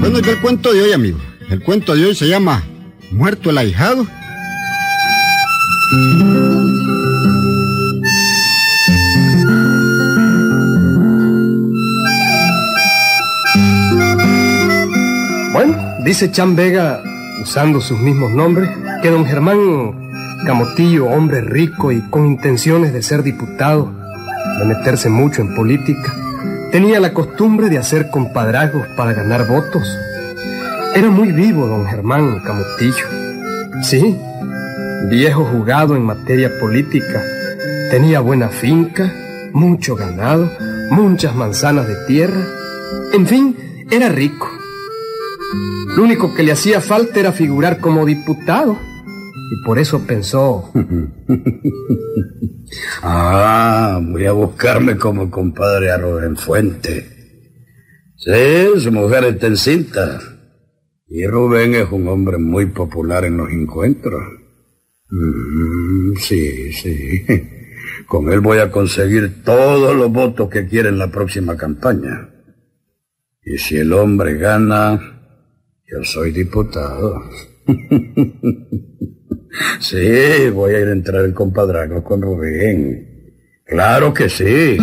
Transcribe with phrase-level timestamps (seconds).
[0.00, 1.18] Bueno, yo el cuento de hoy, amigo.
[1.48, 2.62] El cuento de hoy se llama
[3.10, 4.06] Muerto el ahijado.
[15.52, 17.02] Bueno, dice Chan Vega,
[17.42, 18.70] usando sus mismos nombres,
[19.02, 20.03] que don Germán
[20.46, 23.92] Camotillo, hombre rico y con intenciones de ser diputado,
[24.58, 26.14] de meterse mucho en política,
[26.70, 29.98] tenía la costumbre de hacer compadrazgos para ganar votos.
[30.94, 33.06] Era muy vivo don Germán Camotillo.
[33.82, 34.16] Sí,
[35.08, 37.22] viejo jugado en materia política.
[37.90, 39.12] Tenía buena finca,
[39.52, 40.50] mucho ganado,
[40.90, 42.40] muchas manzanas de tierra.
[43.12, 43.56] En fin,
[43.90, 44.50] era rico.
[45.96, 48.76] Lo único que le hacía falta era figurar como diputado.
[49.50, 50.72] Y por eso pensó...
[53.02, 57.08] ah, voy a buscarme como compadre a Rubén Fuente.
[58.16, 60.20] Sí, su mujer está encinta.
[61.08, 64.22] Y Rubén es un hombre muy popular en los encuentros.
[65.10, 67.26] Mm, sí, sí.
[68.08, 72.30] Con él voy a conseguir todos los votos que quiere en la próxima campaña.
[73.42, 74.98] Y si el hombre gana,
[75.86, 77.22] yo soy diputado.
[79.80, 83.32] sí, voy a ir a entrar en compadrazgo con Rubén.
[83.64, 84.76] Claro que sí.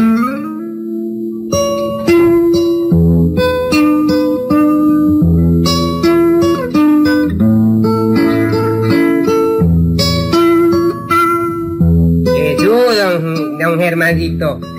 [13.71, 14.59] Don Germancito.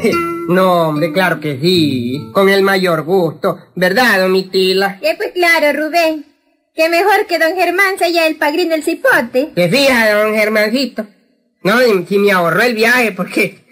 [0.48, 2.30] No, hombre, claro que sí.
[2.32, 3.58] Con el mayor gusto.
[3.76, 4.98] ¿Verdad, don Mitila?
[5.00, 6.31] Eh, pues claro, Rubén.
[6.74, 9.50] Que mejor que don Germán sea el padrino del cipote.
[9.54, 11.06] ¿Te fijas, don Germancito?
[11.64, 11.78] No,
[12.08, 13.62] si me ahorró el viaje, porque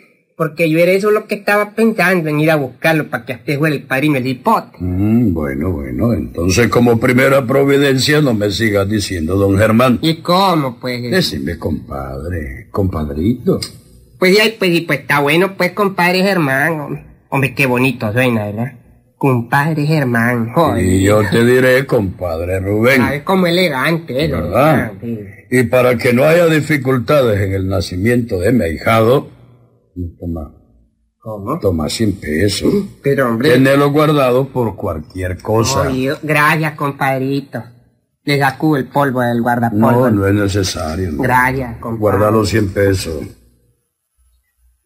[0.41, 3.59] porque yo era eso lo que estaba pensando, en ir a buscarlo para que usted
[3.59, 4.79] fuera el padrino del cipote.
[4.79, 9.99] Mm, bueno, bueno, entonces como primera providencia no me sigas diciendo don Germán.
[10.01, 11.11] ¿Y cómo, pues?
[11.11, 13.61] Decime compadre, compadrito.
[14.19, 16.81] Pues ya, pues, y pues está bueno, pues, compadre Germán.
[16.81, 18.80] Hombre, hombre qué bonito suena, ¿verdad?
[19.21, 20.83] Compadre Germán, joder.
[20.83, 23.03] Y yo te diré, compadre Rubén.
[23.03, 24.93] ¿Sabes cómo elegante es, ¿Verdad?
[25.51, 29.29] Y para que no haya dificultades en el nacimiento de mi ahijado,
[30.19, 30.55] toma,
[31.19, 31.59] ¿Cómo?
[31.61, 32.73] toma 100 pesos.
[33.03, 33.51] Pero, hombre...
[33.51, 35.83] Tenelo guardado por cualquier cosa.
[35.83, 37.63] Oye, gracias, compadrito.
[38.25, 40.09] Le sacudo el polvo del guardapolvo.
[40.09, 41.13] No, no es necesario.
[41.13, 41.23] no.
[41.23, 42.01] Gracias, compadre.
[42.01, 43.23] Guarda los 100 pesos.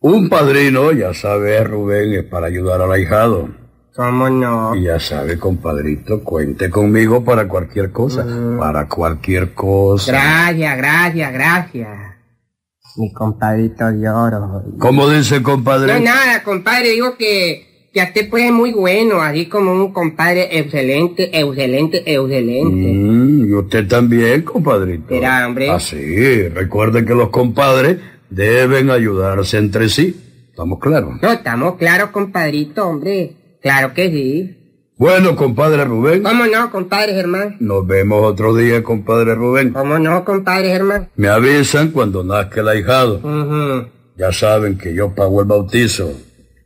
[0.00, 3.62] Un padrino, ya sabe, Rubén, es para ayudar al ahijado.
[3.96, 4.74] ¿Cómo no?
[4.74, 8.26] Ya sabe, compadrito, cuente conmigo para cualquier cosa.
[8.58, 10.10] Para cualquier cosa.
[10.10, 11.88] Gracias, gracias, gracias.
[12.96, 14.62] Mi compadrito lloro.
[14.78, 16.00] ¿Cómo dice, No, compadre?
[16.00, 20.58] nada, compadre, digo que, que a usted pues es muy bueno, así como un compadre
[20.58, 22.92] excelente, excelente, excelente.
[22.92, 25.08] Mm, y usted también, compadrito.
[25.08, 25.70] Será, hombre.
[25.70, 30.20] Así, recuerde que los compadres deben ayudarse entre sí.
[30.50, 31.14] ¿Estamos claros?
[31.22, 33.36] No, estamos claros, compadrito, hombre.
[33.64, 34.58] Claro que sí.
[34.98, 36.22] Bueno, compadre Rubén.
[36.22, 37.56] ¿Cómo no, compadre Germán?
[37.60, 39.72] Nos vemos otro día, compadre Rubén.
[39.72, 41.08] ¿Cómo no, compadre Germán?
[41.16, 43.20] Me avisan cuando nazca el ahijado.
[44.18, 46.12] Ya saben que yo pago el bautizo.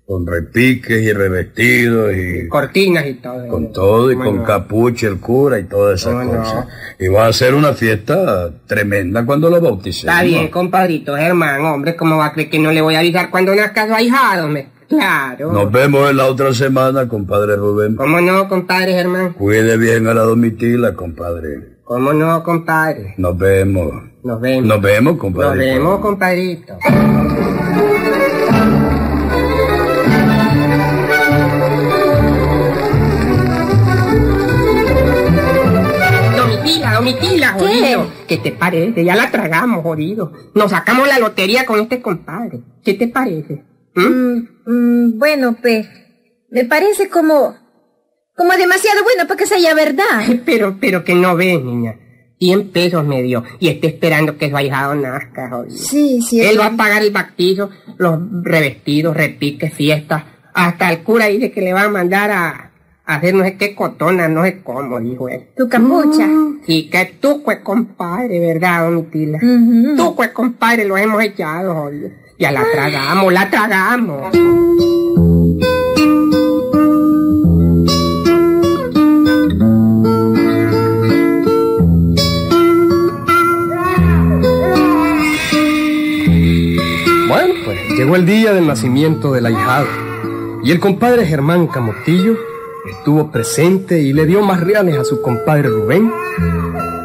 [0.06, 3.47] Con repiques y revestidos y Cortinas y todo.
[3.47, 4.44] con todo y ¿Cómo con no?
[4.44, 6.66] capucha, el cura y todas esas cosas.
[6.98, 10.14] Y va a ser una fiesta tremenda cuando lo bauticemos.
[10.14, 13.28] Está bien, compadrito Germán, hombre, ¿cómo va a creer que no le voy a avisar
[13.31, 14.69] cuando nazca su ahijado, hombre?
[14.88, 15.53] Claro.
[15.53, 17.97] Nos vemos en la otra semana, compadre Rubén.
[17.97, 19.34] ¿Cómo no, compadre Germán?
[19.34, 21.76] Cuide bien a la domitila, compadre.
[21.84, 23.15] ¿Cómo no, compadre?
[23.19, 23.93] Nos vemos.
[24.22, 24.65] Nos vemos.
[24.66, 25.59] Nos vemos, Nos compadre.
[25.75, 26.75] vemos, compadrito.
[36.37, 38.06] Domitila, Domitila, jodido.
[38.26, 39.05] ¿Qué te parece?
[39.05, 40.32] Ya la tragamos, jodido.
[40.55, 42.61] Nos sacamos la lotería con este compadre.
[42.84, 43.64] ¿Qué te parece?
[43.94, 44.38] ¿Mm?
[44.69, 44.73] Mm,
[45.15, 45.88] mm, bueno, pues,
[46.50, 47.56] me parece como,
[48.37, 50.20] como demasiado bueno para que sea verdad.
[50.44, 51.97] Pero, pero que no ves, niña.
[52.38, 53.43] 100 pesos me dio.
[53.59, 55.76] Y está esperando que su ahijado nazca, jodido.
[55.76, 56.41] Sí, sí.
[56.41, 60.23] Él va a pagar el bautizo, los revestidos, repiques, fiestas.
[60.55, 62.70] Hasta el cura dice que le va a mandar a,
[63.05, 65.49] a hacer no sé qué cotona, no sé cómo, dijo él.
[65.56, 66.29] Tu capucha.
[66.65, 69.38] Sí, que tú, pues, compadre, ¿verdad, don Tila?
[69.38, 69.97] Ujú.
[69.97, 72.11] Tú, pues, compadre, lo hemos echado, jodido.
[72.38, 74.31] Ya la tragamos, la tragamos.
[87.26, 89.88] Bueno, pues llegó el día del nacimiento del ahijado
[90.62, 92.37] y el compadre Germán Camotillo
[92.88, 96.12] estuvo presente y le dio más reales a su compadre Rubén.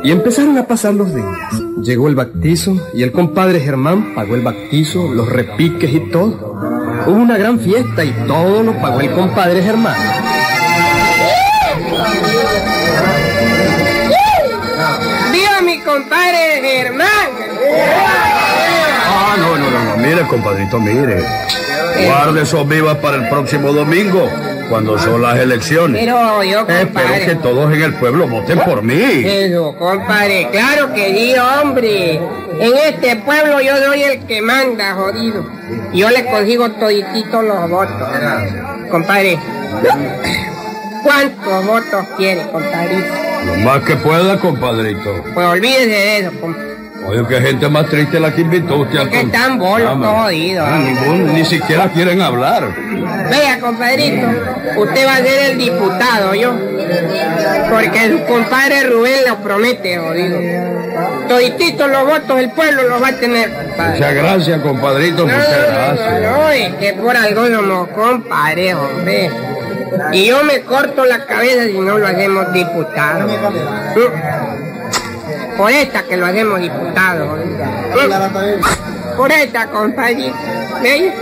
[0.04, 1.62] Y empezaron a pasar los días.
[1.82, 6.60] Llegó el bautizo y el compadre Germán pagó el bautizo, los repiques y todo.
[7.08, 9.96] Hubo una gran fiesta y todo lo pagó el compadre Germán.
[15.32, 17.08] ¡Viva mi compadre Germán!
[19.08, 19.98] Ah, no, no, no, no.
[19.98, 21.24] Mire, compadrito, mire.
[22.06, 24.30] Guarde esos vivas para el próximo domingo,
[24.70, 26.04] cuando son las elecciones.
[26.04, 27.26] Pero yo, Espero compadre.
[27.26, 28.96] que todos en el pueblo voten por mí.
[29.02, 32.16] Eso, compadre, claro que sí, hombre.
[32.60, 35.46] En este pueblo yo soy el que manda, jodido.
[35.94, 38.08] Yo le consigo todititos los votos.
[38.90, 39.38] Compadre,
[41.04, 43.04] ¿cuántos votos quiere, compadre?
[43.46, 45.24] Lo más que pueda, compadrito.
[45.34, 46.73] Pues olvídese de eso, compadre.
[47.06, 50.68] Oye, qué gente más triste la que invitó usted al Que están bolos, Ah, jodidos.
[50.68, 52.70] ah, ningún- ni siquiera quieren hablar.
[53.30, 54.28] Vea, compadrito,
[54.78, 56.54] usted va a ser el diputado, yo.
[57.70, 60.40] Porque su compadre Rubén lo promete, jodido.
[61.28, 63.94] Todititos los votos del pueblo los va a tener, compadre.
[64.00, 65.18] Muchas gracias, compadrito.
[65.28, 66.22] No, Muchas gracias.
[66.22, 69.30] no, no, es que por algo somos compadres, hombre.
[70.12, 73.28] Y yo me corto la cabeza si no lo hacemos diputado.
[73.28, 74.73] Mm.
[75.58, 77.38] Por esta que lo hacemos diputado.
[79.16, 80.34] Por esta, compadre.
[80.82, 81.14] ¿Veis?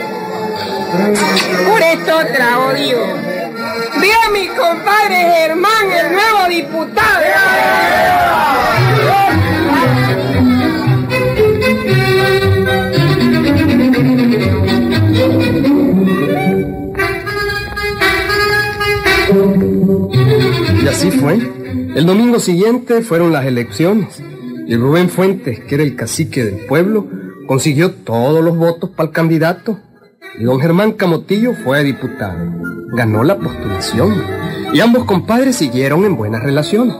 [1.68, 2.98] Por esta otra, odio.
[4.00, 7.22] Vea mi compadre Germán, el nuevo diputado.
[20.84, 21.61] Y así fue.
[21.94, 24.24] El domingo siguiente fueron las elecciones.
[24.66, 27.06] Y Rubén Fuentes, que era el cacique del pueblo,
[27.48, 29.78] consiguió todos los votos para el candidato.
[30.40, 32.40] Y don Germán Camotillo fue diputado.
[32.94, 34.24] Ganó la postulación.
[34.74, 36.96] Y ambos compadres siguieron en buenas relaciones.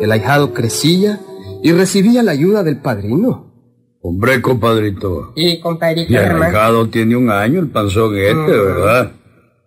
[0.00, 1.20] El ahijado crecía
[1.62, 3.52] y recibía la ayuda del padrino.
[4.00, 5.32] Hombre, compadrito.
[5.36, 9.12] Y compadrito Y el recado tiene un año, el panzón este, ¿verdad?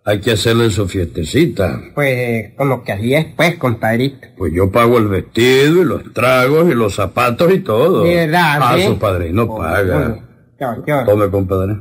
[0.04, 1.80] Hay que hacerle su fiestecita.
[1.94, 4.26] Pues como que así es, pues, compadrito.
[4.36, 8.02] Pues yo pago el vestido y los tragos y los zapatos y todo.
[8.02, 8.86] ¿De verdad, Ah, sí?
[8.86, 10.18] su padrino paga.
[10.60, 11.04] Yo, yo.
[11.04, 11.76] Tome, compadre.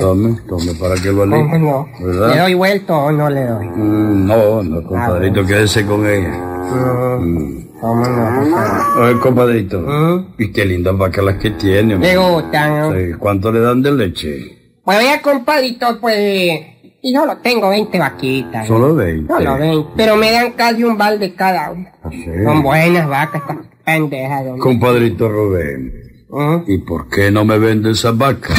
[0.00, 1.58] Tome, tome para que lo ¿Cómo alivie.
[1.58, 1.88] no?
[2.28, 3.66] ¿Le doy vuelto o no le doy?
[3.66, 6.30] Mm, no, no, compadrito, quédese con ella.
[6.30, 9.02] Mm, ¿Cómo no?
[9.02, 9.80] Oye, compadrito.
[9.80, 10.34] Mm.
[10.38, 11.96] Y qué lindas vacas las que tiene.
[11.98, 12.92] Le gustan, ¿no?
[12.94, 14.54] Sí, ¿Cuánto le dan de leche?
[14.82, 16.60] Pues vea, compadrito, pues...
[17.02, 18.66] Y solo tengo 20 vaquitas.
[18.66, 19.32] Solo 20.
[19.32, 19.90] Solo 20.
[19.96, 21.92] Pero me dan casi un balde cada una.
[22.02, 22.24] Ah, sí.
[22.44, 24.44] Son buenas vacas, estas pendejas.
[24.58, 25.92] Compadrito Rubén,
[26.30, 26.56] Mm.
[26.66, 28.58] ¿y por qué no me vende esas vacas?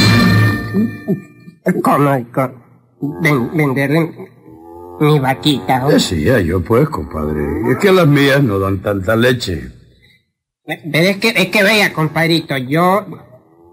[1.82, 2.10] ¿Cómo?
[3.22, 4.12] ven- venderle
[5.00, 5.80] mis vaquitas.
[5.82, 5.94] hombre?
[5.94, 7.42] Decía yo, pues, compadre.
[7.70, 9.62] Es que las mías no dan tanta leche.
[10.66, 13.06] Pero es que, es que vea, compadrito, yo...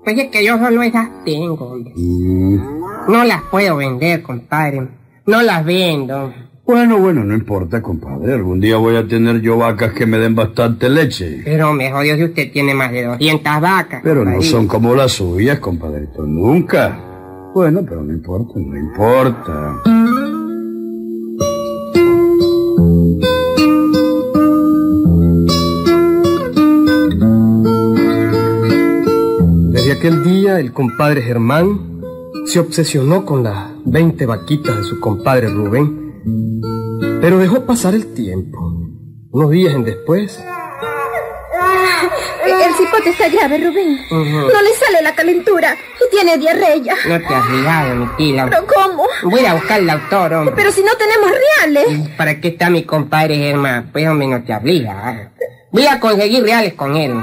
[0.04, 1.76] Pues es que yo solo esas tengo.
[1.96, 2.58] Mm,
[3.08, 4.88] No las puedo vender, compadre.
[5.26, 6.34] No las vendo.
[6.66, 8.34] Bueno, bueno, no importa, compadre.
[8.34, 11.42] Algún día voy a tener yo vacas que me den bastante leche.
[11.46, 14.02] Pero me jodió si usted tiene más de 200 vacas.
[14.04, 16.24] Pero no son como las suyas, compadrito.
[16.24, 17.00] Nunca.
[17.54, 19.82] Bueno, pero no importa, no importa.
[29.72, 31.97] Desde aquel día, el compadre Germán
[32.48, 36.22] se obsesionó con las 20 vaquitas de su compadre Rubén,
[37.20, 38.58] pero dejó pasar el tiempo.
[39.32, 40.40] Unos días en después,
[42.48, 44.00] El cipote está grave, Rubén.
[44.10, 46.96] No le sale la calentura y tiene diarrea.
[47.08, 48.48] No te has fijado, mi tía.
[48.50, 49.04] ¿Pero cómo?
[49.24, 50.56] Voy a buscar al doctor, hombre.
[50.56, 52.10] Pero si no tenemos reales.
[52.16, 53.90] ¿Para qué está mi compadre Germán?
[53.92, 55.34] Pues hombre, no te obliga.
[55.72, 57.14] Voy a conseguir reales con él.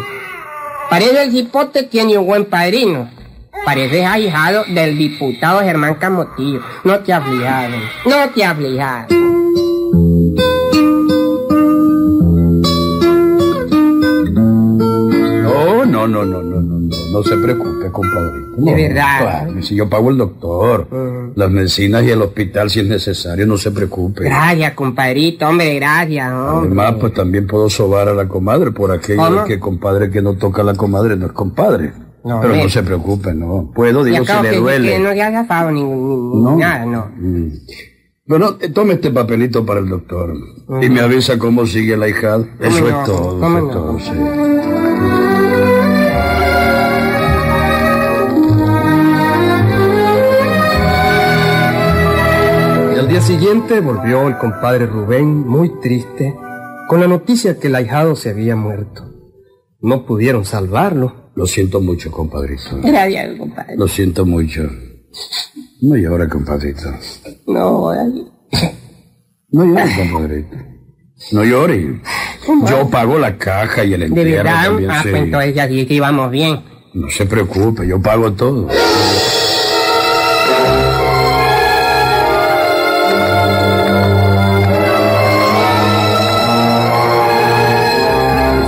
[0.90, 3.10] Parece el cipote tiene un buen padrino.
[3.64, 6.60] Parece ahijado del diputado Germán Camotillo.
[6.84, 7.76] No te fijado.
[8.04, 9.06] No te fijado.
[15.42, 18.48] No, no, no, no, no, no, no, no se preocupe, compadrito.
[18.58, 19.18] No, De verdad.
[19.20, 20.88] claro, si yo pago el doctor,
[21.34, 24.24] las medicinas y el hospital si es necesario, no se preocupe.
[24.24, 26.66] Gracias, compadrito, hombre, gracias, hombre.
[26.66, 30.62] Además, pues también puedo sobar a la comadre por aquello que compadre que no toca
[30.62, 31.92] a la comadre no es compadre.
[32.24, 33.70] No, Pero no se preocupe, no.
[33.74, 34.92] Puedo, digo, si le que, duele.
[34.92, 36.56] que no se ha zafado ni, ni- No.
[36.56, 37.10] nada, no.
[37.16, 37.48] Mm.
[38.26, 40.32] Bueno, eh, tome este papelito para el doctor.
[40.80, 42.46] Y me avisa cómo sigue la hijada.
[42.58, 42.88] Eso no?
[42.88, 44.10] es todo, ¿Cómo eso es todo, sí.
[53.14, 56.34] día siguiente volvió el compadre Rubén muy triste
[56.88, 59.04] con la noticia que el ahijado se había muerto.
[59.80, 61.23] No pudieron salvarlo.
[61.36, 62.78] Lo siento mucho, compadrito.
[62.82, 63.76] Gracias, compadre.
[63.76, 64.62] Lo siento mucho.
[65.82, 66.82] No llore, compadrito.
[67.46, 67.92] No.
[69.50, 70.56] No llore, compadrito.
[71.32, 72.00] No llore.
[72.68, 74.64] Yo pago la caja y el ¿De entierro verdad?
[74.64, 75.08] también, Ah, sí.
[75.10, 76.60] pues entonces ya sí que íbamos bien.
[76.94, 78.68] No se preocupe, yo pago todo.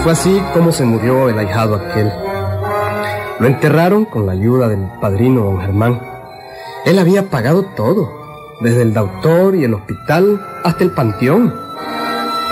[0.03, 2.13] Fue así como se murió el ahijado aquel.
[3.38, 6.00] Lo enterraron con la ayuda del padrino don Germán.
[6.87, 8.11] Él había pagado todo,
[8.61, 11.55] desde el doctor y el hospital hasta el panteón.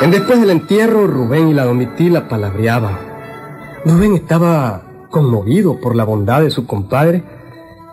[0.03, 2.99] En después del entierro, Rubén y la domitila palabreaban.
[3.85, 7.23] Rubén estaba conmovido por la bondad de su compadre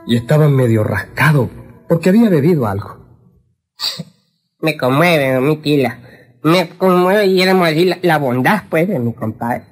[0.07, 1.50] y estaba medio rascado
[1.88, 2.98] porque había bebido algo.
[4.60, 6.00] Me conmueve, mi tila.
[6.43, 9.65] Me conmueve, y decir, la, la bondad, pues, de mi compadre.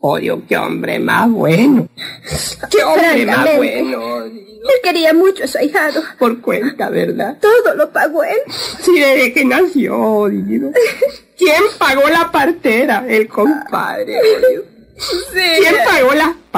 [0.00, 1.88] Oh, Dios, qué hombre más bueno.
[2.70, 4.24] Qué hombre más bueno.
[4.26, 6.02] Él quería mucho a su ahijado.
[6.20, 7.36] Por cuenta, ¿verdad?
[7.40, 8.38] Todo lo pagó él.
[8.80, 10.72] Sí, desde que nació, Dios.
[11.36, 13.04] ¿Quién pagó la partera?
[13.08, 14.64] El compadre, oh, Dios.
[15.32, 15.97] ¿Quién pagó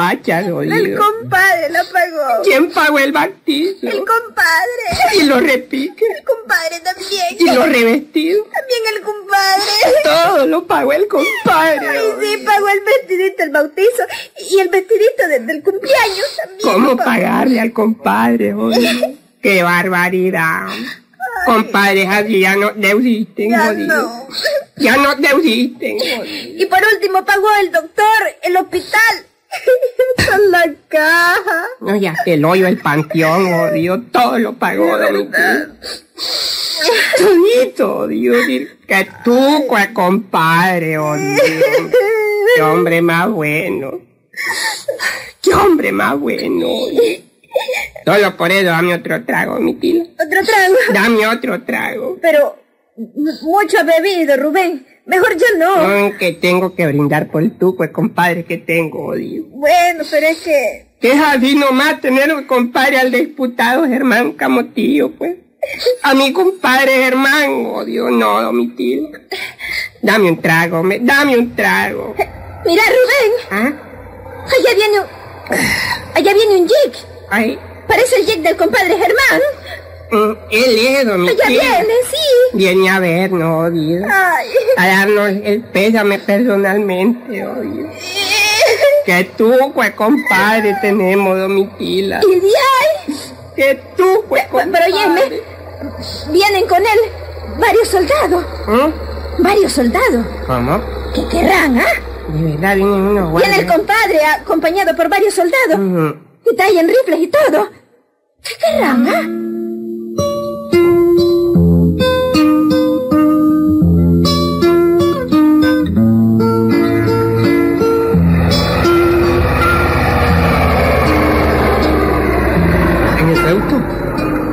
[0.09, 2.43] El compadre la pagó.
[2.43, 3.87] ¿Quién pagó el bautizo?
[3.87, 5.15] El compadre.
[5.19, 6.09] Y los repiques.
[6.19, 7.27] El compadre también.
[7.39, 8.47] Y los revestidos.
[8.51, 9.63] También el compadre.
[10.05, 11.89] Todo lo pagó el compadre.
[11.89, 14.03] Ay, sí, pagó el vestidito del bautizo
[14.51, 16.61] y el vestidito de- del cumpleaños también.
[16.63, 18.55] ¿Cómo lo pagarle al compadre?
[18.55, 19.19] oye?
[19.43, 20.69] ¡Qué barbaridad!
[21.47, 24.03] Compadres así ya no existen, Ya jodido.
[24.03, 24.29] no.
[24.77, 26.25] Ya no existen, jodido.
[26.59, 28.05] Y por último pagó el doctor,
[28.43, 29.27] el hospital.
[30.51, 31.67] La caja.
[31.81, 34.01] No, ya el hoyo, el panteón, jodido.
[34.13, 35.31] Todo lo pagó, don
[37.19, 38.37] Todito, Dios.
[38.87, 41.43] Que tú, compadre, jodido.
[42.55, 44.01] Qué hombre más bueno.
[45.43, 46.67] Qué hombre más bueno.
[48.05, 50.05] Solo por eso dame otro trago, mi tila.
[50.05, 50.75] Otro trago.
[50.93, 52.19] Dame otro trago.
[52.21, 52.60] Pero
[53.43, 54.87] mucho ha bebido, Rubén.
[55.07, 55.89] Mejor ya no.
[55.89, 59.45] No, que tengo que brindar por tú, pues compadre que tengo, odio.
[59.49, 60.87] Bueno, pero es que...
[61.01, 65.37] Que es así nomás tener un compadre al diputado Germán Camotillo, pues.
[66.03, 69.09] A mi compadre Germán, odio, no, mi tío.
[70.03, 72.15] Dame un trago, me, dame un trago.
[72.65, 73.33] Mira, Rubén.
[73.51, 73.73] ¿Ah?
[74.45, 75.07] Allá viene un...
[76.15, 76.93] Allá viene un jig.
[77.31, 79.41] Ay, Parece el jig del compadre Germán.
[80.51, 81.61] Él es, don mi Allá tío.
[81.61, 82.17] viene, sí.
[82.53, 84.07] Viene a vernos, odio.
[84.11, 84.49] Ay.
[84.77, 87.89] A darnos el pésame personalmente, odio.
[89.07, 92.21] Que tú, pues, compadre, tenemos, domitila.
[92.23, 93.17] Y de ahí...
[93.57, 94.93] Que tú, pues, Pero compadre.
[94.93, 95.41] óyeme,
[96.31, 97.01] vienen con él
[97.59, 98.45] varios soldados.
[98.69, 99.43] ¿Mm?
[99.43, 100.27] Varios soldados.
[100.47, 100.81] ¿Cómo?
[101.15, 102.29] ¿Qué querrán, ah?
[102.29, 103.77] De verdad vienen unos Viene el guardias.
[103.77, 105.79] compadre acompañado por varios soldados.
[105.79, 106.17] Ujú.
[106.53, 107.69] Y traen rifles y todo.
[108.43, 109.50] ¿Qué querrán, ah?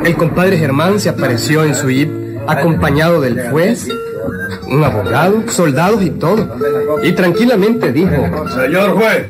[0.08, 2.10] El compadre Germán se apareció en su jeep
[2.48, 3.88] acompañado del juez,
[4.68, 6.50] un abogado, soldados y todo.
[7.04, 9.28] Y tranquilamente dijo, Señor juez,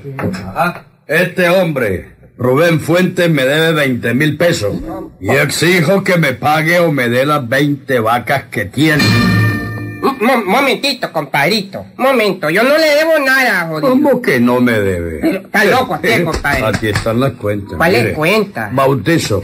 [1.08, 4.76] este hombre, Rubén Fuentes, me debe 20 mil pesos.
[5.20, 9.04] Y exijo que me pague o me dé las 20 vacas que tiene.
[10.22, 11.86] Mo- momentito, compadrito.
[11.98, 13.90] Momento, yo no le debo nada, jodido.
[13.90, 15.38] ¿Cómo que no me debe?
[15.38, 16.66] Está loco usted, compadre.
[16.66, 17.78] Aquí están las cuentas.
[17.78, 18.14] ¿Cuál es mire.
[18.16, 18.70] cuenta?
[18.72, 19.44] Bautizo.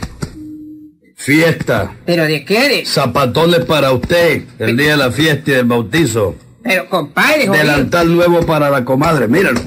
[1.25, 1.95] Fiesta.
[2.05, 2.67] ¿Pero de qué?
[2.69, 4.43] De- Zapatones para usted.
[4.59, 6.35] El día de la fiesta y del bautizo.
[6.61, 7.53] Pero, compadre, jodido.
[7.63, 9.27] Delantal nuevo para la comadre.
[9.27, 9.61] Míralo.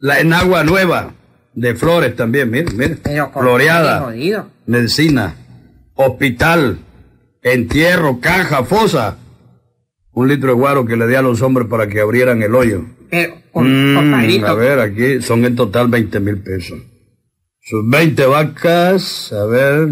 [0.00, 1.14] La enagua nueva.
[1.54, 2.96] De flores también, mire, mire.
[2.96, 4.00] Pero, compadre, Floreada.
[4.00, 4.48] jodido.
[4.66, 5.34] Medicina.
[5.94, 6.78] Hospital.
[7.42, 9.16] Entierro, caja, fosa.
[10.12, 12.84] Un litro de guaro que le di a los hombres para que abrieran el hoyo.
[13.10, 14.46] Pero, com- Mm, compadrito.
[14.46, 16.78] a ver, aquí son en total 20 mil pesos.
[17.62, 19.88] Sus 20 vacas, a ver,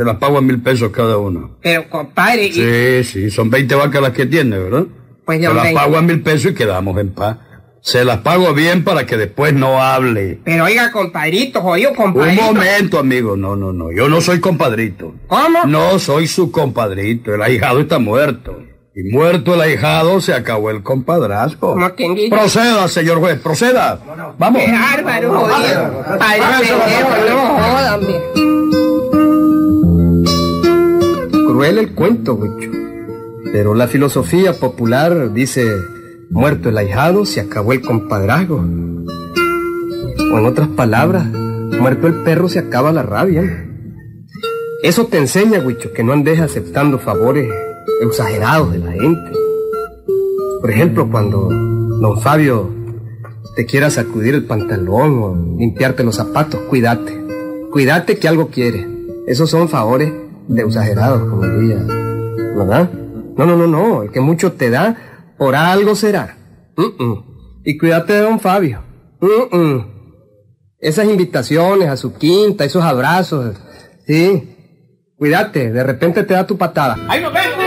[0.00, 1.40] te las pago a mil pesos cada una.
[1.60, 4.84] Pero, compadre, y- Sí, sí, son 20 vacas las que tiene, ¿verdad?
[5.26, 7.36] Pues Te yo las me- pago a mil pesos y quedamos en paz.
[7.82, 10.38] Se las pago bien para que después no hable.
[10.42, 12.42] pero oiga, compadrito, Un compadrito.
[12.44, 13.36] momento, amigo.
[13.36, 13.92] No, no, no.
[13.92, 15.14] Yo no soy compadrito.
[15.26, 15.64] ¿Cómo?
[15.66, 17.34] No soy su compadrito.
[17.34, 18.58] El ahijado está muerto.
[18.94, 21.74] Y muerto el ahijado, se acabó el compadrazgo.
[21.74, 21.90] ¿Cómo?
[22.30, 24.00] Proceda, señor juez, proceda.
[24.38, 24.62] Vamos.
[24.64, 26.04] Qué bárbaro, jodido.
[26.18, 26.40] Padre
[27.28, 28.00] no jodan,
[31.60, 32.40] cruel el cuento.
[33.52, 35.70] Pero la filosofía popular dice,
[36.30, 38.56] muerto el ahijado, se acabó el compadrazgo.
[38.56, 43.68] O en otras palabras, muerto el perro, se acaba la rabia.
[44.82, 47.52] Eso te enseña, Huicho, que no andes aceptando favores
[48.00, 49.30] exagerados de la gente.
[50.62, 52.70] Por ejemplo, cuando don Fabio
[53.54, 57.22] te quiera sacudir el pantalón o limpiarte los zapatos, cuídate.
[57.70, 58.88] Cuídate que algo quiere.
[59.26, 60.10] Esos son favores
[60.48, 61.78] de exagerados, como diría.
[62.56, 62.90] ¿Verdad?
[63.36, 64.02] No, no, no, no.
[64.02, 64.96] El que mucho te da,
[65.38, 66.36] por algo será.
[67.64, 68.82] Y cuídate de don Fabio.
[70.78, 73.56] Esas invitaciones a su quinta, esos abrazos.
[74.06, 74.56] Sí.
[75.16, 76.96] Cuídate, de repente te da tu patada.
[77.08, 77.60] ¡Ahí nos vemos!